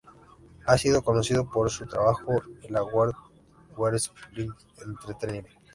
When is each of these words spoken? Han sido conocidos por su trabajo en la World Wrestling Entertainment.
Han 0.65 0.77
sido 0.79 1.03
conocidos 1.03 1.45
por 1.53 1.69
su 1.69 1.85
trabajo 1.85 2.41
en 2.63 2.73
la 2.73 2.83
World 2.83 3.13
Wrestling 3.77 4.49
Entertainment. 4.83 5.45